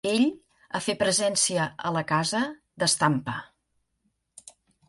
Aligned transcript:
Ell, 0.09 0.23
a 0.77 0.79
fer 0.85 0.95
presencia 1.01 1.67
a 1.91 1.93
la 1.99 2.03
casa; 2.13 2.41
d'estampa 2.85 3.39